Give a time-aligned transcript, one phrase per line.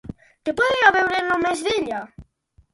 [0.47, 2.03] Què podia veure només d'ella?